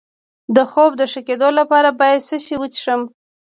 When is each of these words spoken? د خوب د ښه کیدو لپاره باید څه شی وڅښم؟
د 0.55 0.57
خوب 0.71 0.91
د 0.97 1.01
ښه 1.11 1.21
کیدو 1.27 1.49
لپاره 1.59 1.89
باید 1.99 2.25
څه 2.29 2.37
شی 2.45 2.55
وڅښم؟ 2.57 3.01